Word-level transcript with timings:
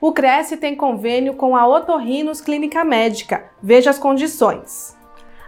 O 0.00 0.12
Cresce 0.12 0.58
tem 0.58 0.76
convênio 0.76 1.34
com 1.34 1.56
a 1.56 1.66
Otorrinos 1.66 2.40
Clínica 2.40 2.84
Médica. 2.84 3.50
Veja 3.62 3.88
as 3.88 3.98
condições. 3.98 4.94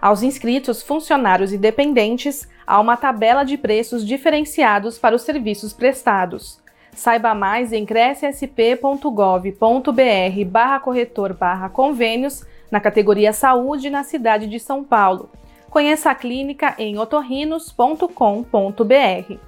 Aos 0.00 0.22
inscritos, 0.22 0.82
funcionários 0.82 1.52
e 1.52 1.58
dependentes, 1.58 2.48
há 2.66 2.80
uma 2.80 2.96
tabela 2.96 3.44
de 3.44 3.58
preços 3.58 4.06
diferenciados 4.06 4.98
para 4.98 5.14
os 5.14 5.22
serviços 5.22 5.72
prestados. 5.72 6.60
Saiba 6.94 7.34
mais 7.34 7.72
em 7.72 7.84
crescsp.gov.br 7.84 10.44
barra 10.46 10.80
corretor 10.80 11.34
barra 11.34 11.68
convênios 11.68 12.44
na 12.70 12.80
categoria 12.80 13.32
Saúde 13.32 13.90
na 13.90 14.02
cidade 14.02 14.46
de 14.46 14.58
São 14.58 14.82
Paulo. 14.82 15.30
Conheça 15.68 16.10
a 16.10 16.14
clínica 16.14 16.74
em 16.78 16.98
otorrinos.com.br. 16.98 19.47